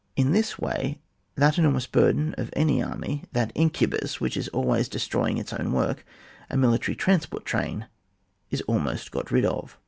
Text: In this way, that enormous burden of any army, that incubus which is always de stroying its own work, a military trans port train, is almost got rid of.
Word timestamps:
In 0.15 0.31
this 0.31 0.57
way, 0.57 0.97
that 1.35 1.59
enormous 1.59 1.85
burden 1.85 2.33
of 2.35 2.49
any 2.53 2.81
army, 2.81 3.23
that 3.33 3.51
incubus 3.53 4.19
which 4.19 4.35
is 4.35 4.47
always 4.47 4.89
de 4.89 4.97
stroying 4.97 5.37
its 5.37 5.53
own 5.53 5.71
work, 5.73 6.03
a 6.49 6.57
military 6.57 6.95
trans 6.95 7.27
port 7.27 7.45
train, 7.45 7.85
is 8.49 8.61
almost 8.61 9.11
got 9.11 9.29
rid 9.29 9.45
of. 9.45 9.77